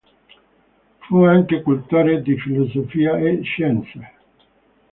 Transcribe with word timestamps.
Fu 1.01 1.17
anche 1.25 1.61
cultore 1.61 2.23
di 2.23 2.35
filosofia 2.39 3.19
e 3.19 3.41
scienze. 3.43 4.11